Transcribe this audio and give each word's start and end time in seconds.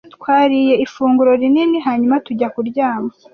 Twariye 0.15 0.73
ifunguro 0.85 1.31
rinini 1.41 1.77
hanyuma 1.87 2.15
tujya 2.25 2.47
kuryama. 2.53 3.11